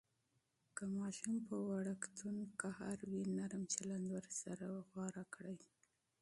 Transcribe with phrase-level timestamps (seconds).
[0.75, 4.05] که ماشوم پر وړکتون غوصه وي، نرم چلند
[4.93, 5.57] غوره کړئ.